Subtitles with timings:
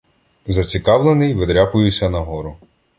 [0.47, 2.57] Зацікавлений, видряпуюся нагору.